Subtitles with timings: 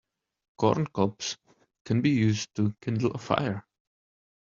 [0.57, 1.37] Corn cobs
[1.85, 3.63] can be used to kindle a fire.